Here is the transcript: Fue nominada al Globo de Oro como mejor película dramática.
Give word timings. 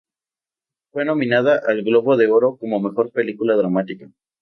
Fue 0.91 1.05
nominada 1.05 1.61
al 1.67 1.83
Globo 1.83 2.17
de 2.17 2.25
Oro 2.25 2.57
como 2.57 2.79
mejor 2.79 3.11
película 3.11 3.55
dramática. 3.55 4.09